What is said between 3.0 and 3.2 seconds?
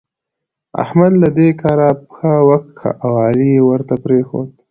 او